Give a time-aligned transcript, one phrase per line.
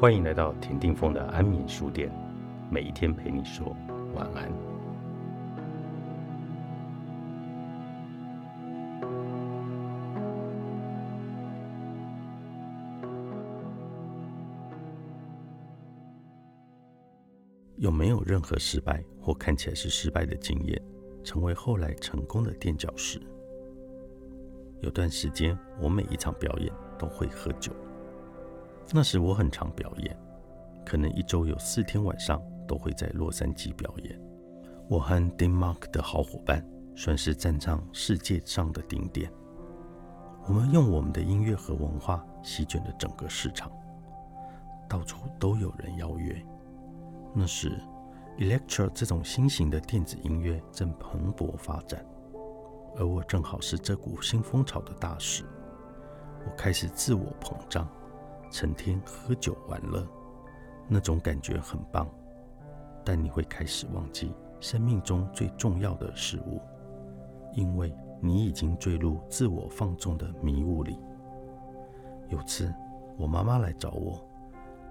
[0.00, 2.10] 欢迎来到田定峰的安眠书店，
[2.70, 3.76] 每一天陪你说
[4.14, 4.50] 晚安。
[17.76, 20.82] 有没有任何失败或看起来是失败的经验，
[21.22, 23.20] 成为后来成功的垫脚石？
[24.80, 27.70] 有段时间，我每一场表演都会喝酒。
[28.92, 30.16] 那时我很常表演，
[30.84, 34.20] 可能一周有四天晚上都会在洛杉矶表演。
[34.88, 36.66] 我和 Denmark 的好伙伴
[36.96, 39.32] 算是站上世界上的顶点。
[40.48, 43.70] 我们用我们的音乐和文化席卷了整个市场，
[44.88, 46.44] 到处都有人邀约。
[47.32, 47.80] 那时
[48.38, 52.04] ，electro 这种新型的电子音乐正蓬勃发展，
[52.96, 55.44] 而我正好是这股新风潮的大使。
[56.44, 57.88] 我开始自我膨胀，
[58.50, 60.06] 成天喝酒玩乐，
[60.88, 62.08] 那种感觉很棒。
[63.04, 66.60] 但你会开始忘记生命中最重要的事物，
[67.54, 70.98] 因为你已经坠入自我放纵的迷雾里。
[72.28, 72.72] 有次，
[73.16, 74.22] 我妈妈来找我，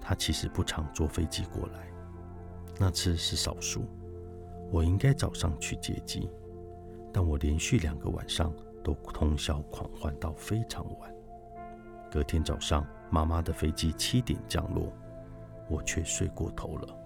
[0.00, 1.86] 她其实不常坐飞机过来。
[2.78, 3.82] 那次是少数，
[4.72, 6.30] 我应该早上去接机，
[7.12, 8.50] 但我连续两个晚上
[8.82, 11.14] 都通宵狂欢到非常晚。
[12.10, 14.92] 隔天早上，妈妈的飞机七点降落，
[15.68, 16.96] 我却睡过头了。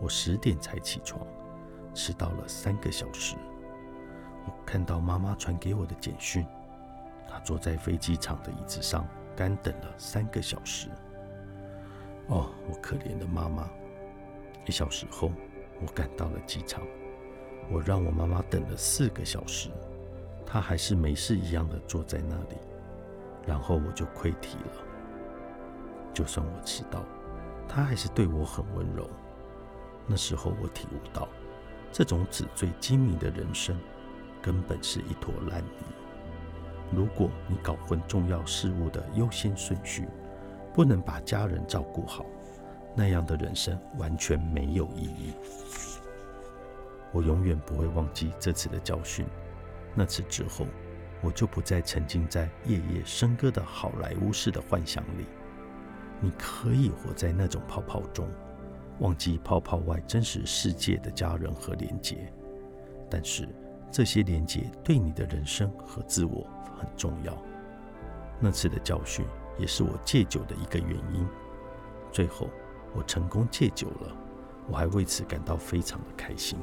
[0.00, 1.20] 我十点才起床，
[1.94, 3.36] 迟到了三个小时。
[4.44, 6.44] 我看到妈妈传给我的简讯，
[7.28, 10.88] 她坐在飞机场的椅子上干等了三个小时。
[12.28, 13.68] 哦，我可怜的妈妈。
[14.66, 15.30] 一小时后，
[15.80, 16.82] 我赶到了机场。
[17.70, 19.70] 我让我妈妈等了四个小时，
[20.44, 22.56] 她还是没事一样的坐在那里。
[23.46, 24.87] 然后我就溃体了。
[26.18, 27.04] 就算我迟到，
[27.68, 29.08] 她还是对我很温柔。
[30.04, 31.28] 那时候我体悟到，
[31.92, 33.78] 这种纸醉金迷的人生，
[34.42, 35.84] 根本是一坨烂泥。
[36.90, 40.08] 如果你搞混重要事物的优先顺序，
[40.74, 42.26] 不能把家人照顾好。
[42.96, 45.32] 那样的人生完全没有意义。
[47.12, 49.24] 我永远不会忘记这次的教训。
[49.94, 50.66] 那次之后，
[51.20, 55.26] 我就不再沉浸在夜夜笙歌的好莱坞式的幻想里。
[56.20, 58.28] 你可以活在那种泡泡中，
[59.00, 62.32] 忘记泡泡外真实世界的家人和连结。
[63.10, 63.48] 但是
[63.90, 66.46] 这些连结对你的人生和自我
[66.78, 67.36] 很重要。
[68.40, 69.24] 那次的教训
[69.58, 71.26] 也是我戒酒的一个原因。
[72.12, 72.48] 最后。
[72.94, 74.16] 我成功戒酒了，
[74.66, 76.58] 我还为此感到非常的开心。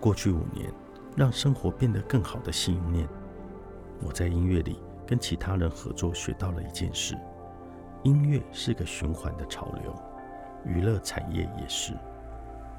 [0.00, 0.72] 过去五年，
[1.14, 3.06] 让生活变得更好的信念，
[4.02, 7.14] 我在音乐里跟其他人合作，学到了一件事：
[8.02, 9.94] 音乐是个循环的潮流，
[10.64, 11.92] 娱乐产业也是。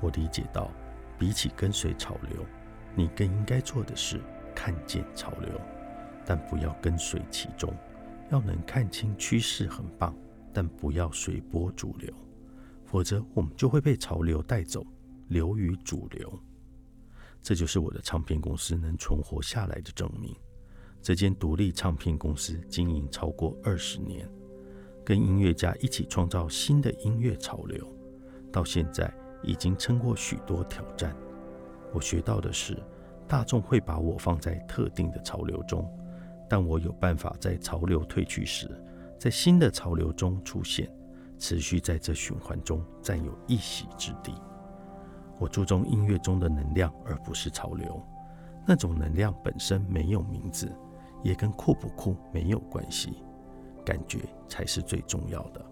[0.02, 0.70] 我理解到，
[1.18, 2.46] 比起跟随潮流，
[2.96, 4.22] 你更应该做的是
[4.56, 5.50] 看见潮流，
[6.26, 7.74] 但不要跟随其中。
[8.30, 10.14] 要能看清趋势很棒，
[10.54, 12.14] 但不要随波逐流。
[12.86, 14.86] 否则，我们就会被潮流带走，
[15.30, 16.40] 流于主流。
[17.42, 20.36] 这就是我的唱片公司能存活下来的证明。
[21.02, 24.30] 这间独立唱片公司经营超过二十年，
[25.08, 27.88] 跟音乐家一起创造新的音乐潮流，
[28.52, 29.10] 到现在
[29.42, 31.16] 已经撑过许多挑战。
[31.94, 32.78] 我学到的是，
[33.26, 35.90] 大众会把我放在特定的潮流中，
[36.50, 38.70] 但我有办法在潮流退去时，
[39.18, 40.94] 在新的潮流中出现。
[41.40, 44.34] 持续在这循环中占有一席之地。
[45.40, 48.04] 我注重音乐中的能量，而不是潮流。
[48.68, 50.70] 那种能量本身没有名字，
[51.24, 53.24] 也跟酷不酷没有关系。
[53.88, 55.66] 感觉才是最重要的。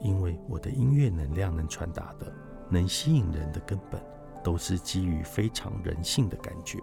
[0.00, 2.32] 因为我的音乐能量能传达的、
[2.70, 4.00] 能吸引人的根本，
[4.44, 6.78] 都是基于非常人性的感觉。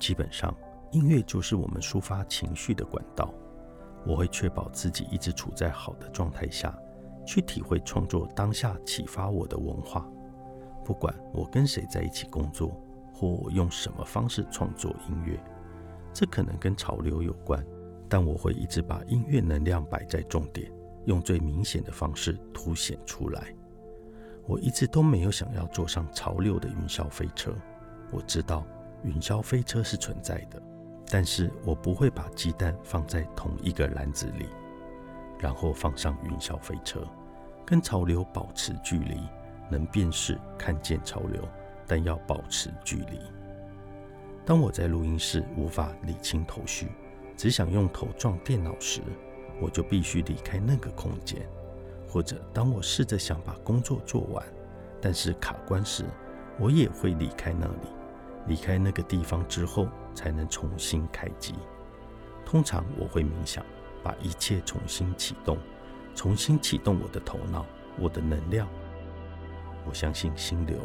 [0.00, 0.52] 基本上，
[0.90, 3.32] 音乐就是我们抒发情绪的管道。
[4.04, 6.76] 我会确保自己一直处在好的状态下。
[7.26, 10.06] 去体会创作当下启发我的文化，
[10.84, 12.78] 不管我跟谁在一起工作，
[13.14, 15.42] 或我用什么方式创作音乐，
[16.12, 17.64] 这可能跟潮流有关，
[18.08, 20.70] 但我会一直把音乐能量摆在重点，
[21.06, 23.54] 用最明显的方式凸显出来。
[24.46, 27.54] 我一直都没有想要坐上潮流的云霄飞车。
[28.10, 28.66] 我知道
[29.02, 30.62] 云霄飞车是存在的，
[31.10, 34.46] 但是我不会把鸡蛋放在同一个篮子里。
[35.40, 37.06] 然后放上云霄飞车，
[37.66, 39.18] 跟潮流保持距离，
[39.68, 41.42] 能辨识、看见潮流，
[41.86, 43.18] 但要保持距离。
[44.46, 46.88] 当我在录音室无法理清头绪，
[47.36, 49.00] 只想用头撞电脑时，
[49.60, 51.46] 我就必须离开那个空间，
[52.08, 54.44] 或者当我试着想把工作做完，
[55.00, 56.04] 但是卡关时，
[56.58, 57.88] 我也会离开那里，
[58.46, 61.54] 离开那个地方之后，才能重新开机。
[62.46, 63.64] 通常我会冥想，
[64.02, 65.58] 把一切重新启动，
[66.14, 67.66] 重新启动我的头脑，
[67.98, 68.68] 我的能量。
[69.86, 70.78] 我相信心流。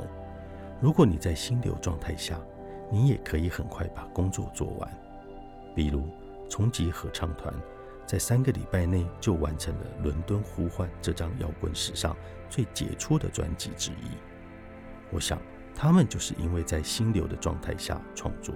[0.81, 2.40] 如果你在心流状态下，
[2.92, 4.90] 你也可以很快把工作做完。
[5.75, 6.04] 比如，
[6.50, 7.54] 重集合唱团
[8.06, 12.18] 在三个礼拜内就完成了《伦敦呼唤》这张摇滚史上
[12.50, 14.18] 最杰出的专辑之一。
[15.12, 15.40] 我想，
[15.75, 18.56] 他们就是因为在心流的状态下创作。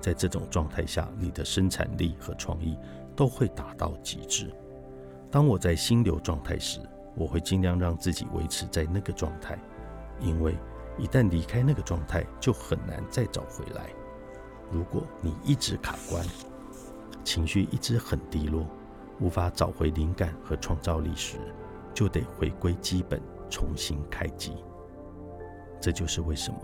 [0.00, 2.78] 在这种状态下，你的生产力和创意
[3.16, 4.54] 都会达到极致。
[5.30, 6.78] 当我在心流状态时，
[7.16, 9.58] 我会尽量让自己维持在那个状态，
[10.20, 10.54] 因为
[10.98, 13.88] 一旦离开那个状态，就很难再找回来。
[14.70, 16.22] 如果你一直卡关，
[17.24, 18.66] 情绪一直很低落，
[19.18, 21.38] 无法找回灵感和创造力时，
[21.92, 24.52] 就得回归基本，重新开机。
[25.80, 26.58] 这就是为什么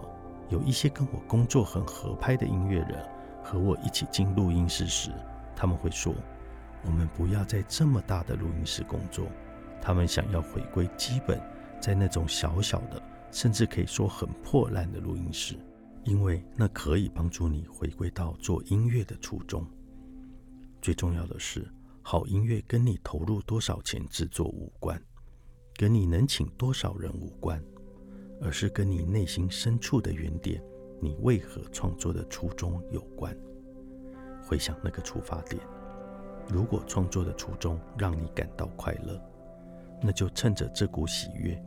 [0.50, 3.04] 有一些跟我工作很合拍的音乐人。
[3.42, 5.10] 和我一起进录音室时，
[5.56, 6.14] 他们会说
[6.84, 9.26] ：“我们不要在这么大的录音室工作。”
[9.80, 11.40] 他们想要回归基本，
[11.80, 13.02] 在那种小小的，
[13.32, 15.56] 甚至可以说很破烂的录音室，
[16.04, 19.66] 因为那可以帮助你回归到做音乐的初衷。
[20.80, 21.70] 最重要的是，
[22.02, 25.00] 好音乐跟你投入多少钱制作无关，
[25.76, 27.62] 跟你能请多少人无关，
[28.40, 30.62] 而是跟你内心深处的原点。
[31.02, 33.36] 你为何创作的初衷有关？
[34.42, 35.62] 回想那个出发点，
[36.48, 39.18] 如果创作的初衷让你感到快乐，
[40.02, 41.62] 那就趁着这股喜悦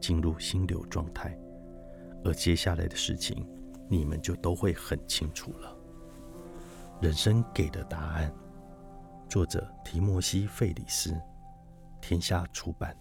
[0.00, 1.36] 进入心流状态，
[2.24, 3.44] 而接下来的事情
[3.88, 5.76] 你们就都会很清楚了。
[7.00, 8.32] 人生给的答案，
[9.28, 11.14] 作者提摩西·费里斯，
[12.00, 12.96] 天下出版。